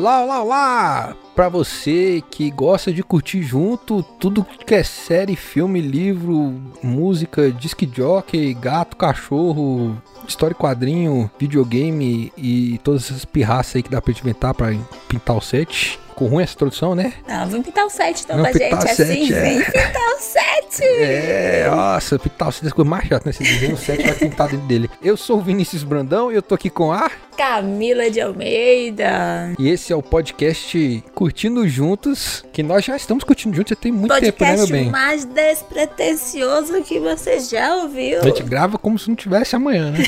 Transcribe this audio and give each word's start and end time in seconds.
Olá, 0.00 0.22
olá, 0.22 0.42
olá! 0.42 1.16
Pra 1.34 1.50
você 1.50 2.24
que 2.30 2.50
gosta 2.50 2.90
de 2.90 3.02
curtir 3.02 3.42
junto 3.42 4.02
tudo 4.02 4.42
que 4.42 4.74
é 4.74 4.82
série, 4.82 5.36
filme, 5.36 5.78
livro, 5.78 6.58
música, 6.82 7.50
disc 7.50 7.78
jockey, 7.94 8.54
gato, 8.54 8.96
cachorro, 8.96 10.00
história 10.26 10.56
quadrinho, 10.56 11.30
videogame 11.38 12.32
e 12.34 12.80
todas 12.82 13.10
essas 13.10 13.26
pirraças 13.26 13.76
aí 13.76 13.82
que 13.82 13.90
dá 13.90 14.00
pra 14.00 14.10
inventar 14.10 14.54
pra 14.54 14.74
pintar 15.06 15.36
o 15.36 15.40
set. 15.42 16.00
Ficou 16.20 16.28
ruim 16.28 16.42
essa 16.42 16.52
introdução, 16.52 16.94
né? 16.94 17.14
Não, 17.26 17.48
vamos 17.48 17.64
pintar 17.64 17.86
o 17.86 17.88
set 17.88 18.24
então 18.24 18.36
Vamos 18.36 18.52
da 18.52 18.58
pintar 18.58 18.82
gente. 18.82 18.92
o 18.92 18.94
set, 18.94 19.10
assim, 19.10 19.32
é. 19.32 19.40
vem 19.40 19.64
pintar 19.64 20.08
o 20.10 20.20
set. 20.20 20.84
É, 20.84 21.70
nossa, 21.70 22.18
pintar 22.18 22.48
o 22.48 22.52
set 22.52 22.66
é 22.66 22.70
coisa 22.70 22.90
mais 22.90 23.08
chata, 23.08 23.22
né? 23.24 23.32
Você 23.32 23.42
desenha 23.42 23.72
o 23.72 23.78
set 23.78 24.02
vai 24.02 24.14
pintar 24.14 24.48
dentro 24.50 24.66
dele. 24.66 24.90
Eu 25.02 25.16
sou 25.16 25.38
o 25.38 25.40
Vinícius 25.40 25.82
Brandão 25.82 26.30
e 26.30 26.34
eu 26.34 26.42
tô 26.42 26.54
aqui 26.54 26.68
com 26.68 26.92
a... 26.92 27.10
Camila 27.38 28.10
de 28.10 28.20
Almeida. 28.20 29.54
E 29.58 29.70
esse 29.70 29.94
é 29.94 29.96
o 29.96 30.02
podcast 30.02 31.02
Curtindo 31.14 31.66
Juntos, 31.66 32.44
que 32.52 32.62
nós 32.62 32.84
já 32.84 32.94
estamos 32.96 33.24
curtindo 33.24 33.56
juntos 33.56 33.70
já 33.70 33.76
tem 33.76 33.90
muito 33.90 34.12
tempo, 34.12 34.44
né, 34.44 34.50
meu 34.50 34.58
Podcast 34.58 34.72
bem? 34.72 34.90
mais 34.90 35.24
despretensioso 35.24 36.82
que 36.82 37.00
você 37.00 37.40
já 37.40 37.76
ouviu. 37.76 38.20
A 38.20 38.24
gente 38.24 38.42
grava 38.42 38.76
como 38.76 38.98
se 38.98 39.08
não 39.08 39.16
tivesse 39.16 39.56
amanhã, 39.56 39.90
né? 39.90 40.00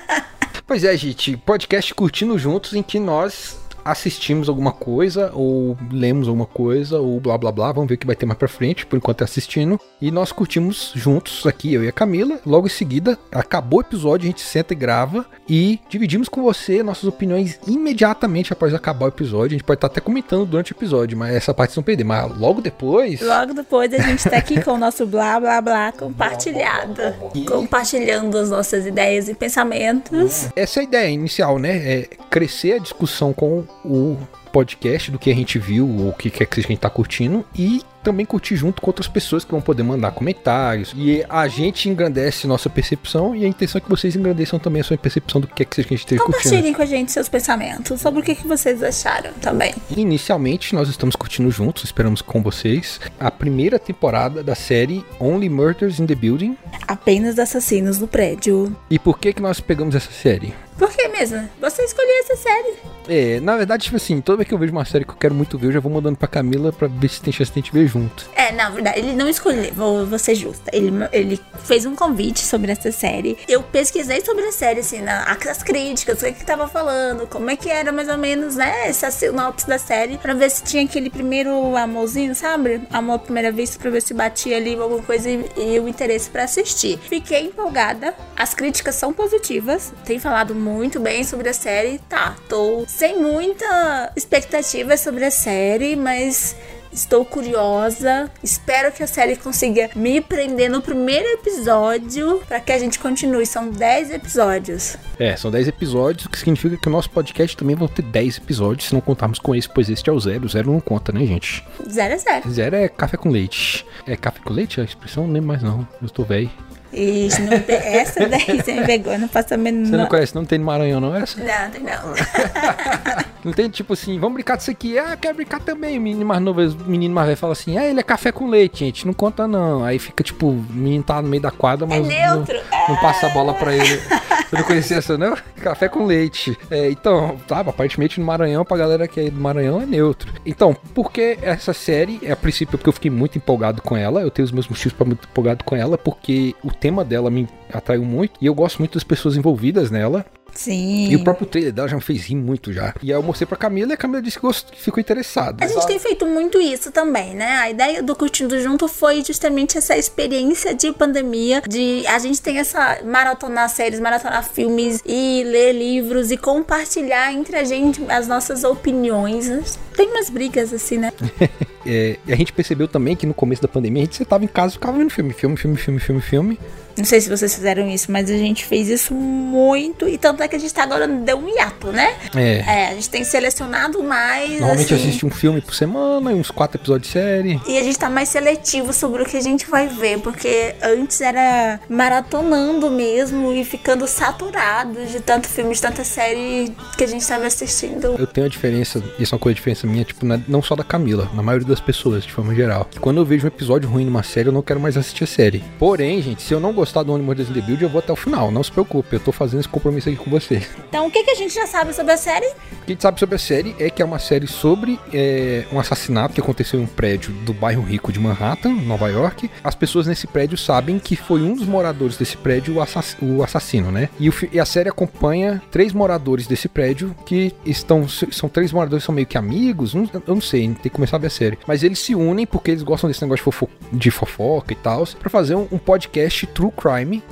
pois 0.66 0.84
é, 0.84 0.94
gente, 0.98 1.34
podcast 1.34 1.94
Curtindo 1.94 2.38
Juntos 2.38 2.74
em 2.74 2.82
que 2.82 3.00
nós 3.00 3.56
assistimos 3.90 4.48
alguma 4.48 4.72
coisa, 4.72 5.30
ou 5.32 5.76
lemos 5.90 6.26
alguma 6.28 6.46
coisa, 6.46 6.98
ou 6.98 7.20
blá 7.20 7.38
blá 7.38 7.52
blá, 7.52 7.72
vamos 7.72 7.88
ver 7.88 7.94
o 7.94 7.98
que 7.98 8.06
vai 8.06 8.16
ter 8.16 8.26
mais 8.26 8.38
pra 8.38 8.48
frente, 8.48 8.84
por 8.84 8.96
enquanto 8.96 9.20
é 9.20 9.24
assistindo. 9.24 9.78
E 10.00 10.10
nós 10.10 10.32
curtimos 10.32 10.92
juntos 10.94 11.46
aqui, 11.46 11.72
eu 11.72 11.84
e 11.84 11.88
a 11.88 11.92
Camila. 11.92 12.40
Logo 12.44 12.66
em 12.66 12.70
seguida, 12.70 13.18
acabou 13.30 13.78
o 13.78 13.82
episódio, 13.82 14.24
a 14.24 14.30
gente 14.30 14.40
senta 14.40 14.72
e 14.72 14.76
grava 14.76 15.24
e 15.48 15.78
dividimos 15.88 16.28
com 16.28 16.42
você 16.42 16.82
nossas 16.82 17.04
opiniões 17.04 17.58
imediatamente 17.66 18.52
após 18.52 18.74
acabar 18.74 19.06
o 19.06 19.08
episódio. 19.08 19.54
A 19.54 19.58
gente 19.58 19.64
pode 19.64 19.78
estar 19.78 19.86
até 19.86 20.00
comentando 20.00 20.44
durante 20.44 20.72
o 20.72 20.76
episódio, 20.76 21.16
mas 21.16 21.34
essa 21.34 21.54
parte 21.54 21.72
vocês 21.72 21.76
não 21.76 21.82
perder. 21.84 22.04
Mas 22.04 22.36
logo 22.38 22.60
depois. 22.60 23.20
Logo 23.20 23.54
depois 23.54 23.92
a 23.92 23.98
gente 23.98 24.28
tá 24.28 24.36
aqui 24.36 24.62
com 24.62 24.72
o 24.72 24.78
nosso 24.78 25.06
blá 25.06 25.38
blá 25.38 25.60
blá 25.60 25.92
compartilhado. 25.92 27.02
Compartilhando 27.46 28.36
as 28.38 28.50
nossas 28.50 28.86
ideias 28.86 29.28
e 29.28 29.34
pensamentos. 29.34 30.48
Essa 30.56 30.80
é 30.80 30.82
a 30.82 30.84
ideia 30.84 31.08
inicial, 31.08 31.58
né? 31.58 31.76
É 31.76 32.08
crescer 32.30 32.74
a 32.74 32.78
discussão 32.78 33.32
com 33.32 33.64
o 33.86 34.18
podcast 34.52 35.10
do 35.10 35.18
que 35.18 35.30
a 35.30 35.34
gente 35.34 35.58
viu, 35.58 35.86
ou 35.86 36.08
o 36.08 36.12
que 36.14 36.30
quer 36.30 36.46
que 36.46 36.54
seja 36.54 36.66
que 36.66 36.72
a 36.72 36.74
gente 36.74 36.82
tá 36.82 36.88
curtindo, 36.88 37.44
e 37.54 37.82
também 38.02 38.24
curtir 38.24 38.56
junto 38.56 38.80
com 38.80 38.88
outras 38.88 39.08
pessoas 39.08 39.44
que 39.44 39.50
vão 39.50 39.60
poder 39.60 39.82
mandar 39.82 40.12
comentários. 40.12 40.94
E 40.96 41.24
a 41.28 41.48
gente 41.48 41.88
engrandece 41.88 42.46
nossa 42.46 42.70
percepção 42.70 43.34
e 43.34 43.44
a 43.44 43.48
intenção 43.48 43.80
é 43.80 43.82
que 43.82 43.88
vocês 43.90 44.14
engrandeçam 44.14 44.58
também 44.58 44.80
a 44.80 44.84
sua 44.84 44.96
percepção 44.96 45.40
do 45.40 45.48
que 45.48 45.56
quer 45.56 45.64
que 45.64 45.76
seja 45.76 45.88
que 45.88 45.94
a 45.94 45.96
gente 45.96 46.06
esteja 46.06 46.22
curtindo. 46.22 46.44
Compartilhem 46.44 46.72
com 46.72 46.82
a 46.82 46.86
gente 46.86 47.12
seus 47.12 47.28
pensamentos 47.28 48.00
sobre 48.00 48.20
o 48.20 48.22
que, 48.22 48.34
que 48.34 48.46
vocês 48.46 48.82
acharam 48.82 49.32
também. 49.42 49.74
Inicialmente, 49.90 50.74
nós 50.74 50.88
estamos 50.88 51.16
curtindo 51.16 51.50
juntos, 51.50 51.84
esperamos 51.84 52.22
com 52.22 52.42
vocês, 52.42 53.00
a 53.18 53.30
primeira 53.30 53.78
temporada 53.78 54.42
da 54.42 54.54
série 54.54 55.04
Only 55.18 55.48
Murders 55.48 55.98
in 55.98 56.06
the 56.06 56.14
Building. 56.14 56.56
Apenas 56.86 57.38
assassinos 57.38 57.98
no 57.98 58.06
prédio. 58.06 58.74
E 58.88 58.98
por 58.98 59.18
que 59.18 59.32
que 59.32 59.42
nós 59.42 59.60
pegamos 59.60 59.94
essa 59.94 60.12
série? 60.12 60.54
Por 60.78 60.90
que 60.90 61.08
mesmo? 61.08 61.48
Você 61.60 61.82
escolheu 61.82 62.18
essa 62.20 62.36
série. 62.36 62.74
É, 63.08 63.40
na 63.40 63.56
verdade, 63.56 63.84
tipo 63.84 63.96
assim, 63.96 64.20
toda 64.20 64.38
vez 64.38 64.48
que 64.48 64.54
eu 64.54 64.58
vejo 64.58 64.72
uma 64.72 64.84
série 64.84 65.04
que 65.04 65.12
eu 65.12 65.16
quero 65.16 65.34
muito 65.34 65.56
ver, 65.56 65.68
eu 65.68 65.72
já 65.72 65.80
vou 65.80 65.92
mandando 65.92 66.18
pra 66.18 66.28
Camila 66.28 66.72
pra 66.72 66.88
ver 66.88 67.08
se 67.08 67.20
tem 67.20 67.32
chance 67.32 67.52
de 67.52 67.60
a 67.60 67.62
gente 67.62 67.72
ver 67.72 67.86
junto. 67.86 68.28
É, 68.34 68.52
na 68.52 68.68
verdade, 68.68 68.98
ele 68.98 69.12
não 69.12 69.28
escolheu, 69.28 69.72
vou, 69.72 70.06
vou 70.06 70.18
ser 70.18 70.34
justa. 70.34 70.70
Ele, 70.72 70.90
ele 71.12 71.40
fez 71.64 71.86
um 71.86 71.94
convite 71.94 72.40
sobre 72.40 72.72
essa 72.72 72.90
série. 72.90 73.38
Eu 73.48 73.62
pesquisei 73.62 74.24
sobre 74.24 74.44
a 74.44 74.52
série, 74.52 74.80
assim, 74.80 75.00
na, 75.00 75.24
as 75.24 75.62
críticas, 75.62 76.20
o 76.20 76.26
que 76.26 76.32
que 76.32 76.44
tava 76.44 76.68
falando, 76.68 77.26
como 77.28 77.48
é 77.50 77.56
que 77.56 77.70
era 77.70 77.92
mais 77.92 78.08
ou 78.08 78.18
menos, 78.18 78.56
né, 78.56 78.88
essa 78.88 79.10
sinopse 79.10 79.66
da 79.66 79.78
série, 79.78 80.18
pra 80.18 80.34
ver 80.34 80.50
se 80.50 80.64
tinha 80.64 80.82
aquele 80.82 81.08
primeiro 81.08 81.76
amorzinho, 81.76 82.34
sabe? 82.34 82.82
Amor 82.90 83.14
à 83.14 83.18
primeira 83.18 83.52
vista, 83.52 83.78
pra 83.78 83.90
ver 83.90 84.02
se 84.02 84.12
batia 84.12 84.56
ali 84.56 84.74
alguma 84.74 85.02
coisa 85.02 85.30
e, 85.30 85.46
e 85.56 85.78
o 85.78 85.88
interesse 85.88 86.28
pra 86.28 86.44
assistir. 86.44 86.98
Fiquei 86.98 87.46
empolgada, 87.46 88.14
as 88.36 88.52
críticas 88.52 88.96
são 88.96 89.12
positivas, 89.12 89.92
tem 90.04 90.18
falado 90.18 90.54
muito 90.66 90.98
bem 91.00 91.24
sobre 91.24 91.48
a 91.48 91.54
série. 91.54 91.98
Tá, 92.08 92.36
tô 92.48 92.84
sem 92.88 93.20
muita 93.20 94.12
expectativa 94.16 94.96
sobre 94.96 95.24
a 95.24 95.30
série, 95.30 95.96
mas 95.96 96.56
Estou 96.96 97.26
curiosa. 97.26 98.30
Espero 98.42 98.90
que 98.90 99.02
a 99.02 99.06
série 99.06 99.36
consiga 99.36 99.90
me 99.94 100.18
prender 100.18 100.70
no 100.70 100.80
primeiro 100.80 101.28
episódio 101.28 102.40
para 102.48 102.58
que 102.58 102.72
a 102.72 102.78
gente 102.78 102.98
continue. 102.98 103.44
São 103.44 103.68
10 103.68 104.12
episódios. 104.12 104.96
É, 105.18 105.36
são 105.36 105.50
10 105.50 105.68
episódios, 105.68 106.24
o 106.24 106.30
que 106.30 106.38
significa 106.38 106.74
que 106.78 106.88
o 106.88 106.90
nosso 106.90 107.10
podcast 107.10 107.54
também 107.54 107.76
vai 107.76 107.86
ter 107.88 108.00
10 108.00 108.38
episódios, 108.38 108.88
se 108.88 108.94
não 108.94 109.02
contarmos 109.02 109.38
com 109.38 109.54
esse, 109.54 109.68
pois 109.68 109.90
este 109.90 110.08
é 110.08 110.12
o 110.12 110.18
zero. 110.18 110.46
O 110.46 110.48
zero 110.48 110.72
não 110.72 110.80
conta, 110.80 111.12
né, 111.12 111.26
gente? 111.26 111.62
Zero 111.86 112.14
a 112.14 112.16
zero. 112.16 112.50
Zero 112.50 112.76
é 112.76 112.88
café 112.88 113.18
com 113.18 113.28
leite. 113.28 113.84
É 114.06 114.16
café 114.16 114.40
com 114.42 114.54
leite 114.54 114.80
a 114.80 114.84
expressão? 114.84 115.26
Não 115.26 115.34
lembro 115.34 115.48
mais 115.48 115.62
não. 115.62 115.86
Eu 116.00 116.06
estou 116.06 116.24
velho. 116.24 116.50
Não 116.92 117.60
tem- 117.60 117.76
essa 117.76 118.26
daí 118.28 118.44
você 118.62 118.72
me 118.74 118.86
pegou, 118.86 119.18
não 119.18 119.28
faço 119.28 119.54
a 119.54 119.56
menor. 119.56 119.86
Você 119.86 119.96
não 119.96 120.06
conhece, 120.06 120.34
não 120.34 120.44
tem 120.44 120.58
no 120.58 120.64
Maranhão, 120.66 121.00
não? 121.00 121.14
Essa? 121.14 121.38
Não, 121.40 121.70
tem 121.70 121.82
não. 121.82 122.14
Não 123.44 123.52
tem 123.52 123.68
tipo 123.70 123.92
assim, 123.92 124.18
vamos 124.18 124.34
brincar 124.34 124.56
disso 124.56 124.72
aqui. 124.72 124.98
Ah, 124.98 125.16
quero 125.16 125.36
brincar 125.36 125.60
também. 125.60 125.96
O 125.98 126.00
menino 126.00 126.26
mais 126.26 126.42
novo, 126.42 126.60
o 126.62 126.90
menino 126.90 127.14
mais 127.14 127.28
velho 127.28 127.36
fala 127.38 127.52
assim: 127.52 127.78
ah, 127.78 127.84
ele 127.86 128.00
é 128.00 128.02
café 128.02 128.32
com 128.32 128.48
leite, 128.48 128.80
gente. 128.80 129.06
Não 129.06 129.12
conta 129.14 129.46
não. 129.46 129.84
Aí 129.84 130.00
fica 130.00 130.24
tipo, 130.24 130.48
o 130.48 130.66
menino 130.68 131.04
tá 131.04 131.22
no 131.22 131.28
meio 131.28 131.40
da 131.40 131.52
quadra, 131.52 131.86
mas. 131.86 132.00
não- 132.00 132.08
neutro. 132.08 132.58
Não, 132.88 132.96
passa 132.96 133.26
a 133.28 133.30
bola 133.30 133.54
pra 133.54 133.72
ele. 133.72 134.00
Você 134.48 134.56
não 134.56 134.64
conhecia 134.64 134.96
essa, 134.98 135.18
não? 135.18 135.36
Café 135.62 135.88
com 135.88 136.04
leite. 136.04 136.56
É, 136.70 136.90
então, 136.90 137.36
tá, 137.46 137.60
aparentemente 137.60 138.20
no 138.20 138.26
Maranhão, 138.26 138.64
pra 138.64 138.76
galera 138.76 139.08
que 139.08 139.20
é 139.20 139.30
do 139.30 139.40
Maranhão, 139.40 139.80
é 139.80 139.86
neutro. 139.86 140.32
Então, 140.44 140.74
por 140.94 141.10
que 141.10 141.38
essa 141.42 141.72
série? 141.72 142.20
A 142.30 142.36
princípio 142.36 142.78
porque 142.78 142.88
eu 142.88 142.92
fiquei 142.92 143.10
muito 143.10 143.36
empolgado 143.36 143.82
com 143.82 143.96
ela. 143.96 144.20
Eu 144.20 144.30
tenho 144.30 144.44
os 144.44 144.52
meus 144.52 144.68
motivos 144.68 144.92
pra 144.92 145.06
muito 145.06 145.28
empolgado 145.28 145.64
com 145.64 145.74
ela, 145.74 145.98
porque 145.98 146.54
o 146.62 146.72
tema 146.72 147.04
dela 147.04 147.30
me 147.30 147.48
atraiu 147.72 148.04
muito. 148.04 148.34
E 148.40 148.46
eu 148.46 148.54
gosto 148.54 148.78
muito 148.78 148.94
das 148.94 149.04
pessoas 149.04 149.36
envolvidas 149.36 149.90
nela. 149.90 150.24
Sim. 150.56 151.08
E 151.10 151.16
o 151.16 151.22
próprio 151.22 151.46
trailer 151.46 151.72
dela 151.72 151.86
já 151.88 151.96
me 151.96 152.02
fez 152.02 152.24
rir 152.24 152.34
muito 152.36 152.72
já. 152.72 152.94
E 153.02 153.12
aí 153.12 153.18
eu 153.18 153.22
mostrei 153.22 153.46
pra 153.46 153.56
Camila 153.56 153.92
e 153.92 153.94
a 153.94 153.96
Camila 153.96 154.22
disse 154.22 154.36
que 154.38 154.42
gost- 154.46 154.70
que 154.70 154.80
ficou 154.80 155.00
interessada. 155.00 155.64
A 155.64 155.68
gente 155.68 155.86
tem 155.86 155.98
feito 155.98 156.26
muito 156.26 156.58
isso 156.60 156.90
também, 156.90 157.34
né? 157.34 157.56
A 157.58 157.70
ideia 157.70 158.02
do 158.02 158.16
Curtindo 158.16 158.58
Junto 158.60 158.88
foi 158.88 159.22
justamente 159.24 159.76
essa 159.78 159.96
experiência 159.96 160.74
de 160.74 160.90
pandemia, 160.92 161.62
de 161.68 162.04
a 162.06 162.18
gente 162.18 162.40
tem 162.40 162.58
essa 162.58 162.98
maratonar 163.04 163.68
séries, 163.68 164.00
maratonar 164.00 164.42
filmes 164.48 165.02
e 165.04 165.42
ler 165.44 165.72
livros 165.72 166.30
e 166.30 166.36
compartilhar 166.36 167.32
entre 167.32 167.56
a 167.56 167.64
gente 167.64 168.02
as 168.08 168.26
nossas 168.26 168.64
opiniões. 168.64 169.78
Tem 169.96 170.08
umas 170.10 170.30
brigas 170.30 170.72
assim, 170.72 170.98
né? 170.98 171.12
É, 171.86 172.18
a 172.32 172.36
gente 172.36 172.52
percebeu 172.52 172.88
também 172.88 173.14
que 173.16 173.26
no 173.26 173.34
começo 173.34 173.62
da 173.62 173.68
pandemia 173.68 174.02
a 174.02 174.04
gente 174.06 174.16
sentava 174.16 174.44
em 174.44 174.48
casa 174.48 174.70
e 174.70 174.72
ficava 174.74 174.96
vendo 174.98 175.10
filme, 175.10 175.32
filme, 175.32 175.56
filme, 175.56 175.76
filme, 175.76 176.00
filme, 176.00 176.20
filme. 176.20 176.58
Não 176.96 177.04
sei 177.04 177.20
se 177.20 177.28
vocês 177.28 177.54
fizeram 177.54 177.86
isso, 177.90 178.10
mas 178.10 178.30
a 178.30 178.36
gente 178.38 178.64
fez 178.64 178.88
isso 178.88 179.12
muito. 179.12 180.08
E 180.08 180.16
tanto 180.16 180.42
é 180.42 180.48
que 180.48 180.56
a 180.56 180.58
gente 180.58 180.72
tá 180.72 180.82
agora 180.82 181.06
deu 181.06 181.36
um 181.36 181.46
hiato, 181.46 181.88
né? 181.92 182.14
É. 182.34 182.56
É, 182.66 182.88
a 182.88 182.94
gente 182.94 183.10
tem 183.10 183.22
selecionado 183.22 184.02
mais. 184.02 184.52
Normalmente 184.60 184.94
assim, 184.94 185.08
assiste 185.08 185.26
um 185.26 185.30
filme 185.30 185.60
por 185.60 185.74
semana 185.74 186.32
e 186.32 186.34
uns 186.34 186.50
quatro 186.50 186.78
episódios 186.80 187.08
de 187.08 187.12
série. 187.12 187.60
E 187.68 187.76
a 187.76 187.82
gente 187.82 187.98
tá 187.98 188.08
mais 188.08 188.30
seletivo 188.30 188.94
sobre 188.94 189.22
o 189.22 189.26
que 189.26 189.36
a 189.36 189.42
gente 189.42 189.66
vai 189.68 189.88
ver, 189.88 190.20
porque 190.20 190.74
antes 190.82 191.20
era 191.20 191.78
maratonando 191.86 192.90
mesmo 192.90 193.52
e 193.52 193.62
ficando 193.62 194.06
saturado 194.06 195.04
de 195.06 195.20
tanto 195.20 195.48
filme, 195.48 195.74
de 195.74 195.80
tanta 195.82 196.02
série 196.02 196.72
que 196.96 197.04
a 197.04 197.06
gente 197.06 197.26
tava 197.26 197.46
assistindo. 197.46 198.16
Eu 198.18 198.26
tenho 198.26 198.46
a 198.46 198.50
diferença, 198.50 199.02
isso 199.18 199.34
é 199.34 199.36
uma 199.36 199.40
coisa 199.40 199.54
diferença 199.54 199.86
minha, 199.86 200.04
tipo, 200.04 200.24
na- 200.24 200.40
não 200.48 200.62
só 200.62 200.74
da 200.74 200.82
Camila, 200.84 201.28
na 201.34 201.42
maioria 201.42 201.68
das 201.68 201.75
pessoas, 201.80 202.24
de 202.24 202.32
forma 202.32 202.54
geral. 202.54 202.86
Que 202.90 202.98
quando 203.00 203.18
eu 203.18 203.24
vejo 203.24 203.44
um 203.44 203.48
episódio 203.48 203.88
ruim 203.88 204.04
numa 204.04 204.22
série, 204.22 204.48
eu 204.48 204.52
não 204.52 204.62
quero 204.62 204.80
mais 204.80 204.96
assistir 204.96 205.24
a 205.24 205.26
série. 205.26 205.62
Porém, 205.78 206.20
gente, 206.22 206.42
se 206.42 206.52
eu 206.52 206.60
não 206.60 206.72
gostar 206.72 207.02
do 207.02 207.12
Only 207.12 207.22
Murders 207.24 207.48
in 207.50 207.52
the 207.54 207.60
Build, 207.60 207.82
eu 207.82 207.88
vou 207.88 207.98
até 207.98 208.12
o 208.12 208.16
final. 208.16 208.50
Não 208.50 208.62
se 208.62 208.70
preocupe, 208.72 209.14
eu 209.14 209.20
tô 209.20 209.32
fazendo 209.32 209.60
esse 209.60 209.68
compromisso 209.68 210.08
aqui 210.08 210.16
com 210.18 210.30
você. 210.30 210.62
Então, 210.88 211.06
o 211.06 211.10
que, 211.10 211.22
que 211.24 211.30
a 211.30 211.34
gente 211.34 211.54
já 211.54 211.66
sabe 211.66 211.92
sobre 211.92 212.12
a 212.12 212.16
série? 212.16 212.46
O 212.46 212.84
que 212.86 212.86
a 212.86 212.90
gente 212.92 213.02
sabe 213.02 213.18
sobre 213.20 213.34
a 213.34 213.38
série 213.38 213.74
é 213.78 213.90
que 213.90 214.00
é 214.02 214.04
uma 214.04 214.18
série 214.18 214.46
sobre 214.46 214.98
é, 215.12 215.64
um 215.72 215.78
assassinato 215.80 216.34
que 216.34 216.40
aconteceu 216.40 216.80
em 216.80 216.84
um 216.84 216.86
prédio 216.86 217.32
do 217.44 217.52
bairro 217.52 217.82
rico 217.82 218.12
de 218.12 218.18
Manhattan, 218.20 218.70
Nova 218.70 219.08
York. 219.08 219.50
As 219.62 219.74
pessoas 219.74 220.06
nesse 220.06 220.26
prédio 220.26 220.56
sabem 220.56 220.98
que 220.98 221.16
foi 221.16 221.42
um 221.42 221.54
dos 221.54 221.66
moradores 221.66 222.16
desse 222.16 222.36
prédio 222.36 222.74
o, 222.76 222.80
assass- 222.80 223.16
o 223.20 223.42
assassino, 223.42 223.90
né? 223.90 224.08
E, 224.18 224.28
o 224.28 224.34
e 224.52 224.60
a 224.60 224.64
série 224.64 224.88
acompanha 224.88 225.60
três 225.70 225.92
moradores 225.92 226.46
desse 226.46 226.68
prédio 226.68 227.14
que 227.24 227.52
estão. 227.64 228.06
São 228.08 228.48
três 228.48 228.72
moradores 228.72 229.02
que 229.02 229.06
são 229.06 229.14
meio 229.14 229.26
que 229.26 229.36
amigos. 229.38 229.94
não- 229.94 230.08
eu 230.14 230.34
não 230.34 230.40
sei, 230.40 230.62
tem 230.66 230.74
que 230.74 230.90
começar 230.90 231.16
a 231.16 231.20
ver 231.20 231.26
a 231.26 231.30
série. 231.30 231.56
Mas 231.66 231.82
eles 231.82 231.98
se 231.98 232.14
unem 232.14 232.46
porque 232.46 232.70
eles 232.70 232.82
gostam 232.82 233.08
desse 233.08 233.22
negócio 233.22 233.38
de, 233.40 233.44
fofo- 233.44 233.68
de 233.92 234.10
fofoca 234.10 234.72
e 234.72 234.76
tal, 234.76 235.04
pra 235.18 235.28
fazer 235.30 235.54
um, 235.54 235.66
um 235.72 235.78
podcast 235.78 236.46
True 236.48 236.70
Crime 236.70 237.22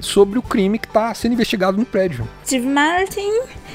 sobre 0.00 0.38
o 0.38 0.42
crime 0.42 0.78
que 0.78 0.88
tá 0.88 1.14
sendo 1.14 1.32
investigado 1.32 1.78
no 1.78 1.86
prédio. 1.86 2.28
Steve 2.44 2.66
Martin, 2.66 3.30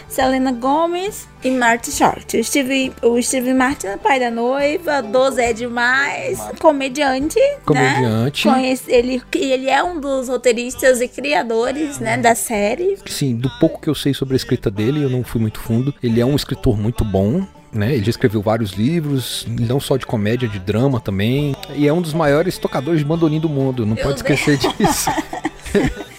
Selena 0.08 0.52
Gomez 0.52 1.28
e 1.44 1.50
Martin 1.50 1.90
Short. 1.92 2.38
O 2.38 2.44
Steve, 2.44 2.94
o 3.02 3.20
Steve 3.20 3.52
Martin 3.54 3.88
é 3.88 3.98
pai 3.98 4.20
da 4.20 4.30
noiva, 4.30 5.02
12 5.02 5.42
é 5.42 5.54
demais, 5.54 6.40
comediante, 6.60 7.40
Comediante. 7.66 8.48
né? 8.48 8.54
Conhece, 8.54 8.92
ele, 8.92 9.24
ele 9.34 9.70
é 9.70 9.82
um 9.84 10.00
dos 10.00 10.28
roteiristas 10.28 11.02
e 11.02 11.08
criadores, 11.08 11.98
né, 11.98 12.16
da 12.18 12.36
série. 12.36 12.98
Sim, 13.08 13.36
do 13.36 13.50
pouco 13.60 13.82
que 13.82 13.90
eu 13.90 13.96
sei 13.96 14.14
sobre 14.14 14.36
a 14.36 14.38
escrita 14.38 14.70
dele, 14.70 15.02
eu 15.04 15.10
não 15.10 15.24
fui 15.24 15.42
muito 15.42 15.60
fundo. 15.60 15.94
Ele 16.04 16.22
é 16.22 16.26
um 16.26 16.36
escritor 16.36 16.78
muito 16.78 17.04
bom. 17.04 17.44
Né? 17.72 17.94
Ele 17.94 18.04
já 18.04 18.10
escreveu 18.10 18.42
vários 18.42 18.72
livros, 18.72 19.46
não 19.48 19.80
só 19.80 19.98
de 19.98 20.06
comédia, 20.06 20.48
de 20.48 20.60
drama 20.60 21.00
também. 21.00 21.56
E 21.76 21.88
é 21.88 21.94
um 21.94 22.02
dos 22.02 22.14
maiores 22.14 22.58
tocadores 22.58 23.00
de 23.00 23.06
bandolim 23.06 23.40
do 23.40 23.50
mundo, 23.50 23.86
não 23.86 23.96
Meu 23.96 24.04
pode 24.04 24.18
esquecer 24.18 24.58
disso. 24.58 25.10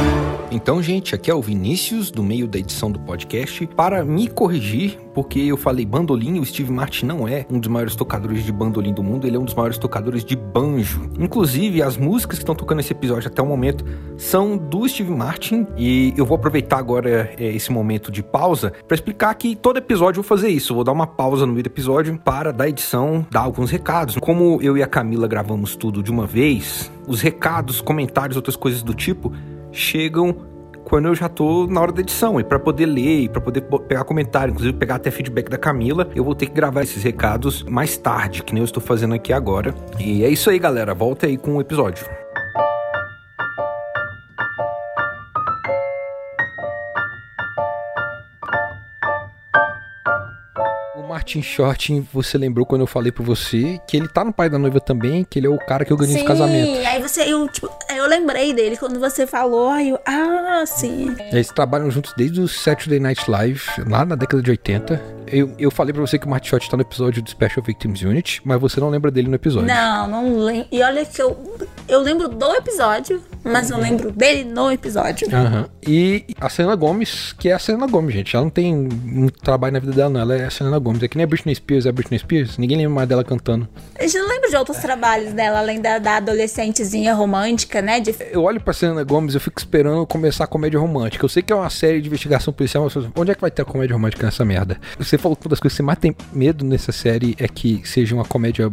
Então, 0.50 0.81
gente, 0.81 1.12
aqui 1.12 1.28
é 1.28 1.34
o 1.34 1.43
Vinícius, 1.43 2.10
do 2.10 2.22
meio 2.22 2.46
da 2.46 2.58
edição 2.58 2.90
do 2.90 3.00
podcast, 3.00 3.66
para 3.66 4.04
me 4.04 4.28
corrigir, 4.28 4.96
porque 5.12 5.40
eu 5.40 5.56
falei 5.56 5.84
bandolim, 5.84 6.38
o 6.38 6.44
Steve 6.44 6.70
Martin 6.70 7.04
não 7.04 7.26
é 7.26 7.44
um 7.50 7.58
dos 7.58 7.69
maiores 7.69 7.96
tocadores 7.96 8.44
de 8.44 8.52
bandolim 8.52 8.94
do 8.94 9.02
mundo, 9.02 9.26
ele 9.26 9.37
é 9.37 9.40
um 9.40 9.44
dos 9.44 9.54
maiores 9.54 9.76
tocadores 9.76 10.25
de 10.25 10.37
banjo. 10.37 11.10
Inclusive, 11.19 11.82
as 11.82 11.96
músicas 11.96 12.38
que 12.38 12.44
estão 12.44 12.54
tocando 12.54 12.78
nesse 12.78 12.93
episódio 12.93 13.28
até 13.28 13.43
o 13.43 13.46
momento 13.46 13.84
são 14.16 14.56
do 14.56 14.88
Steve 14.88 15.10
Martin, 15.10 15.66
e 15.76 16.14
eu 16.16 16.25
vou 16.25 16.37
aproveitar 16.37 16.78
agora 16.78 17.34
é, 17.37 17.52
esse 17.52 17.72
momento 17.72 18.12
de 18.12 18.22
pausa 18.22 18.72
para 18.87 18.94
explicar 18.94 19.34
que 19.34 19.56
todo 19.56 19.78
episódio 19.78 20.20
eu 20.20 20.22
vou 20.22 20.28
fazer 20.28 20.49
isso. 20.49 20.72
Eu 20.72 20.76
vou 20.76 20.84
dar 20.84 20.92
uma 20.92 21.08
pausa 21.08 21.44
no 21.44 21.52
meio 21.52 21.64
do 21.64 21.69
episódio 21.69 22.16
para, 22.25 22.52
da 22.52 22.69
edição, 22.69 23.26
dar 23.31 23.40
alguns 23.40 23.70
recados. 23.70 24.16
Como 24.16 24.60
eu 24.62 24.76
e 24.76 24.82
a 24.82 24.87
Camila 24.87 25.26
gravamos 25.26 25.75
tudo 25.75 26.04
de 26.04 26.10
uma 26.10 26.26
vez, 26.26 26.90
os 27.08 27.20
recados, 27.20 27.81
comentários, 27.81 28.37
outras 28.37 28.54
coisas 28.54 28.82
do 28.82 28.94
tipo 28.94 29.32
chegam 29.76 30.34
quando 30.84 31.08
eu 31.08 31.14
já 31.14 31.28
tô 31.28 31.67
na 31.67 31.81
hora 31.81 31.93
da 31.93 32.00
edição. 32.00 32.38
E 32.38 32.44
para 32.44 32.58
poder 32.58 32.87
ler 32.87 33.20
e 33.23 33.28
para 33.28 33.40
poder 33.40 33.62
pegar 33.88 34.05
comentário, 34.05 34.52
inclusive 34.52 34.76
pegar 34.76 34.96
até 34.96 35.11
feedback 35.11 35.49
da 35.49 35.58
Camila, 35.58 36.08
eu 36.14 36.25
vou 36.25 36.34
ter 36.34 36.46
que 36.46 36.52
gravar 36.52 36.82
esses 36.82 37.02
recados 37.02 37.62
mais 37.64 37.96
tarde, 37.96 38.43
que 38.43 38.55
nem 38.55 38.62
eu 38.62 38.64
estou 38.64 38.82
fazendo 38.82 39.14
aqui 39.14 39.32
agora. 39.32 39.75
E 39.99 40.25
é 40.25 40.28
isso 40.28 40.49
aí, 40.49 40.58
galera. 40.58 40.94
Volta 40.94 41.26
aí 41.26 41.37
com 41.37 41.56
o 41.56 41.61
episódio. 41.61 42.06
Martin 51.06 51.40
Short, 51.40 52.00
você 52.12 52.36
lembrou 52.36 52.66
quando 52.66 52.80
eu 52.80 52.86
falei 52.86 53.12
pra 53.12 53.24
você 53.24 53.80
que 53.86 53.96
ele 53.96 54.08
tá 54.08 54.24
no 54.24 54.32
pai 54.32 54.50
da 54.50 54.58
noiva 54.58 54.80
também, 54.80 55.24
que 55.24 55.38
ele 55.38 55.46
é 55.46 55.50
o 55.50 55.58
cara 55.58 55.84
que 55.84 55.92
organiza 55.92 56.18
sim, 56.18 56.24
o 56.24 56.28
casamento. 56.28 56.66
Sim, 56.66 56.86
aí 56.86 57.00
você, 57.00 57.22
eu, 57.22 57.48
tipo, 57.48 57.70
eu 57.94 58.06
lembrei 58.06 58.52
dele 58.52 58.76
quando 58.76 58.98
você 58.98 59.26
falou, 59.26 59.70
aí 59.70 59.90
eu, 59.90 60.00
ah, 60.04 60.64
sim. 60.66 61.14
Eles 61.30 61.48
trabalham 61.48 61.90
juntos 61.90 62.12
desde 62.16 62.40
o 62.40 62.48
Saturday 62.48 62.98
Night 62.98 63.30
Live, 63.30 63.62
lá 63.88 64.04
na 64.04 64.16
década 64.16 64.42
de 64.42 64.50
80. 64.50 65.16
Eu, 65.28 65.52
eu 65.58 65.70
falei 65.70 65.92
pra 65.92 66.00
você 66.00 66.18
que 66.18 66.26
o 66.26 66.30
Martin 66.30 66.50
Short 66.50 66.70
tá 66.70 66.76
no 66.76 66.82
episódio 66.82 67.22
do 67.22 67.30
Special 67.30 67.64
Victims 67.64 68.02
Unit, 68.02 68.40
mas 68.44 68.60
você 68.60 68.80
não 68.80 68.88
lembra 68.90 69.10
dele 69.10 69.28
no 69.28 69.34
episódio. 69.34 69.68
Não, 69.68 70.08
não 70.08 70.38
lembro. 70.38 70.68
E 70.70 70.82
olha 70.82 71.04
que 71.04 71.20
eu, 71.20 71.36
eu 71.88 72.00
lembro 72.00 72.28
do 72.28 72.54
episódio, 72.54 73.22
mas 73.46 73.70
eu 73.70 73.78
lembro 73.78 74.10
dele 74.10 74.44
no 74.44 74.70
episódio. 74.70 75.28
Uhum. 75.28 75.64
E 75.87 76.25
a 76.40 76.48
Selena 76.48 76.75
Gomes, 76.75 77.32
que 77.38 77.48
é 77.48 77.52
a 77.52 77.58
Selena 77.58 77.87
Gomes, 77.87 78.14
gente. 78.14 78.34
Ela 78.34 78.44
não 78.44 78.50
tem 78.50 78.75
muito 78.75 79.38
trabalho 79.40 79.75
na 79.75 79.78
vida 79.78 79.93
dela, 79.93 80.10
não. 80.10 80.20
Ela 80.20 80.37
é 80.37 80.44
a 80.46 80.50
Selena 80.50 80.78
Gomes. 80.78 81.02
É 81.02 81.08
que 81.08 81.16
nem 81.16 81.25
a 81.25 81.26
Britney 81.26 81.54
Spears, 81.54 81.87
é 81.87 81.88
a 81.88 81.93
Britney 81.93 82.19
Spears. 82.19 82.58
Ninguém 82.58 82.78
lembra 82.78 82.94
mais 82.94 83.08
dela 83.08 83.25
cantando. 83.25 83.69
A 83.98 84.02
gente 84.02 84.19
não 84.19 84.28
lembra 84.28 84.50
de 84.50 84.56
outros 84.56 84.78
trabalhos 84.78 85.32
dela, 85.32 85.58
além 85.58 85.81
da, 85.81 85.98
da 85.98 86.16
adolescentezinha 86.16 87.14
romântica, 87.14 87.81
né? 87.81 88.00
De... 88.00 88.14
Eu 88.31 88.43
olho 88.43 88.60
pra 88.60 88.72
Selena 88.72 89.04
Gomes 89.04 89.37
eu 89.37 89.40
fico 89.40 89.58
esperando 89.58 90.06
começar 90.06 90.44
a 90.44 90.46
comédia 90.46 90.78
romântica. 90.78 91.25
Eu 91.25 91.28
sei 91.28 91.42
que 91.42 91.52
é 91.52 91.56
uma 91.56 91.70
série 91.70 92.00
de 92.00 92.08
investigação 92.08 92.52
policial, 92.52 92.84
mas 92.84 92.96
onde 93.16 93.31
é 93.31 93.34
que 93.34 93.40
vai 93.40 93.50
ter 93.50 93.62
a 93.62 93.64
comédia 93.64 93.94
romântica 93.94 94.25
nessa 94.25 94.44
merda? 94.44 94.78
Você 94.99 95.16
falou 95.16 95.37
que 95.37 95.46
uma 95.46 95.50
das 95.50 95.60
coisas 95.60 95.75
que 95.75 95.76
você 95.76 95.82
mais 95.82 95.99
tem 95.99 96.16
medo 96.32 96.64
nessa 96.64 96.92
série 96.92 97.37
é 97.38 97.46
que 97.46 97.82
seja 97.84 98.14
uma 98.14 98.25
comédia 98.25 98.70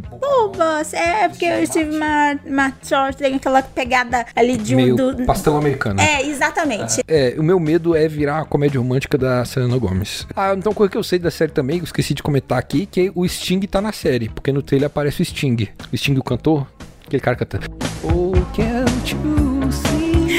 É, 0.94 1.28
porque 1.28 1.46
eu 1.46 1.68
tive 1.68 1.96
uma, 1.96 2.40
uma 2.46 2.74
short, 2.84 3.18
tem 3.18 3.36
aquela 3.36 3.62
pegada 3.62 4.26
ali 4.36 4.58
de 4.58 4.74
um. 4.74 4.78
meio 4.78 4.96
do... 4.96 5.26
pastel 5.26 5.58
americano. 5.58 6.00
É, 6.00 6.22
exatamente. 6.22 7.02
É, 7.08 7.36
o 7.38 7.44
meu 7.44 7.60
medo 7.60 7.96
é 7.96 8.08
virar 8.08 8.40
a 8.40 8.46
comédia 8.46 8.80
romântica 8.80 9.18
da 9.18 9.44
Selena 9.46 9.78
Gomes. 9.78 10.28
Ah, 10.36 10.54
então 10.54 10.74
coisa 10.74 10.92
que 10.92 10.98
eu 10.98 11.04
sei 11.04 11.20
da 11.20 11.32
série 11.32 11.52
também, 11.52 11.78
eu 11.78 11.84
esqueci 11.84 12.14
de 12.14 12.24
comentar 12.24 12.58
aqui, 12.58 12.86
que 12.86 13.12
o 13.16 13.28
Sting 13.28 13.62
tá 13.62 13.82
na 13.82 13.92
série, 13.92 14.30
porque 14.30 14.52
no 14.52 14.62
trailer 14.62 14.88
aparece 14.88 15.22
o 15.22 15.26
Sting. 15.26 15.70
O 15.92 15.98
Sting, 15.98 16.18
o 16.18 16.24
cantor, 16.24 16.68
aquele 17.06 17.22
cara 17.22 17.36
cantando. 17.38 17.66
Oh, 18.04 18.34
can't 18.56 19.16
you 19.16 19.72
see 19.72 20.34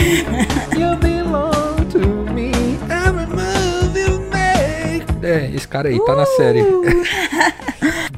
you 0.78 0.96
belong 0.96 1.88
to 1.90 1.98
me 2.32 2.52
move 3.34 3.98
you 3.98 4.20
make. 4.30 5.04
É, 5.22 5.50
esse 5.54 5.66
cara 5.66 5.88
aí 5.88 5.98
tá 6.04 6.14
na 6.14 6.26
série. 6.26 6.64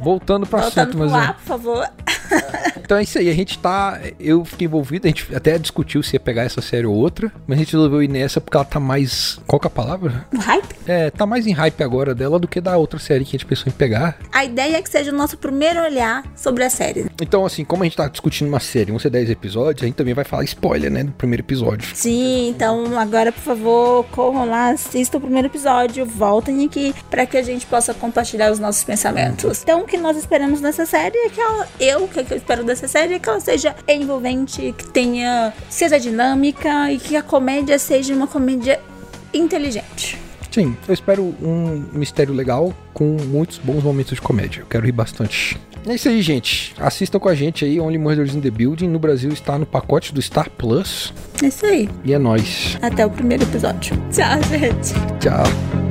Voltando 0.06 0.46
Voltando 0.46 0.60
assunto, 0.60 0.98
mas... 0.98 1.10
lá, 1.10 1.32
por 1.32 1.42
favor. 1.42 1.88
Então 2.86 2.96
é 2.96 3.02
isso 3.02 3.18
aí, 3.18 3.28
a 3.28 3.34
gente 3.34 3.58
tá. 3.58 4.00
Eu 4.18 4.44
fiquei 4.44 4.66
envolvido, 4.66 5.08
a 5.08 5.10
gente 5.10 5.34
até 5.34 5.58
discutiu 5.58 6.04
se 6.04 6.14
ia 6.14 6.20
pegar 6.20 6.44
essa 6.44 6.62
série 6.62 6.86
ou 6.86 6.94
outra, 6.94 7.32
mas 7.44 7.58
a 7.58 7.62
gente 7.62 7.72
resolveu 7.72 8.00
ir 8.00 8.08
nessa 8.08 8.40
porque 8.40 8.56
ela 8.56 8.64
tá 8.64 8.78
mais. 8.78 9.40
Qual 9.44 9.58
que 9.58 9.66
é 9.66 9.68
a 9.68 9.70
palavra? 9.70 10.24
Hype? 10.32 10.76
É, 10.86 11.10
tá 11.10 11.26
mais 11.26 11.48
em 11.48 11.52
hype 11.52 11.82
agora 11.82 12.14
dela 12.14 12.38
do 12.38 12.46
que 12.46 12.60
da 12.60 12.76
outra 12.76 13.00
série 13.00 13.24
que 13.24 13.30
a 13.30 13.32
gente 13.32 13.44
pensou 13.44 13.66
em 13.66 13.72
pegar. 13.72 14.16
A 14.32 14.44
ideia 14.44 14.76
é 14.76 14.82
que 14.82 14.88
seja 14.88 15.10
o 15.10 15.14
nosso 15.14 15.36
primeiro 15.36 15.82
olhar 15.82 16.24
sobre 16.36 16.62
a 16.62 16.70
série. 16.70 17.06
Então, 17.20 17.44
assim, 17.44 17.64
como 17.64 17.82
a 17.82 17.86
gente 17.86 17.96
tá 17.96 18.06
discutindo 18.06 18.46
uma 18.46 18.60
série, 18.60 18.92
vão 18.92 19.00
ser 19.00 19.10
10 19.10 19.30
episódios, 19.30 19.82
a 19.82 19.86
gente 19.86 19.96
também 19.96 20.14
vai 20.14 20.24
falar 20.24 20.44
spoiler, 20.44 20.88
né? 20.88 21.02
Do 21.02 21.12
primeiro 21.12 21.42
episódio. 21.42 21.90
Sim, 21.92 22.50
então 22.50 22.96
agora, 22.96 23.32
por 23.32 23.42
favor, 23.42 24.04
corram 24.12 24.48
lá, 24.48 24.70
assistam 24.70 25.18
o 25.18 25.20
primeiro 25.20 25.48
episódio, 25.48 26.06
voltem 26.06 26.64
aqui 26.64 26.94
para 27.10 27.26
que 27.26 27.36
a 27.36 27.42
gente 27.42 27.66
possa 27.66 27.92
compartilhar 27.92 28.52
os 28.52 28.60
nossos 28.60 28.84
pensamentos. 28.84 29.62
Então, 29.62 29.80
o 29.80 29.84
que 29.86 29.96
nós 29.96 30.16
esperamos 30.16 30.60
nessa 30.60 30.86
série 30.86 31.16
é 31.16 31.28
que 31.30 31.40
ela, 31.40 31.68
eu, 31.80 32.04
o 32.04 32.08
que 32.08 32.20
eu 32.20 32.36
espero 32.36 32.62
dessa 32.76 32.88
série 32.88 33.14
é 33.14 33.18
que 33.18 33.28
ela 33.28 33.40
seja 33.40 33.74
envolvente, 33.88 34.74
que 34.76 34.86
tenha, 34.88 35.52
seja 35.70 35.98
dinâmica 35.98 36.92
e 36.92 36.98
que 36.98 37.16
a 37.16 37.22
comédia 37.22 37.78
seja 37.78 38.14
uma 38.14 38.26
comédia 38.26 38.78
inteligente. 39.32 40.18
Sim, 40.50 40.76
eu 40.86 40.94
espero 40.94 41.34
um 41.42 41.84
mistério 41.92 42.32
legal 42.32 42.72
com 42.92 43.16
muitos 43.28 43.58
bons 43.58 43.82
momentos 43.82 44.14
de 44.14 44.20
comédia. 44.20 44.60
Eu 44.60 44.66
quero 44.66 44.84
rir 44.86 44.92
bastante. 44.92 45.58
É 45.86 45.94
isso 45.94 46.08
aí, 46.08 46.20
gente. 46.20 46.74
Assistam 46.78 47.18
com 47.18 47.28
a 47.28 47.34
gente 47.34 47.64
aí, 47.64 47.78
Only 47.80 47.98
Murders 47.98 48.34
in 48.34 48.40
the 48.40 48.50
Building. 48.50 48.88
No 48.88 48.98
Brasil 48.98 49.30
está 49.30 49.58
no 49.58 49.66
pacote 49.66 50.12
do 50.12 50.20
Star 50.20 50.50
Plus. 50.50 51.12
É 51.42 51.46
isso 51.46 51.64
aí. 51.64 51.88
E 52.04 52.12
é 52.12 52.18
nóis. 52.18 52.76
Até 52.82 53.04
o 53.04 53.10
primeiro 53.10 53.44
episódio. 53.44 53.96
Tchau, 54.10 54.42
gente. 54.50 54.94
Tchau. 55.20 55.85